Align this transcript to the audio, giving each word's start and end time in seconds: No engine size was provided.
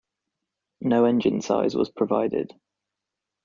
No 0.81 1.05
engine 1.05 1.41
size 1.41 1.75
was 1.75 1.91
provided. 1.91 2.55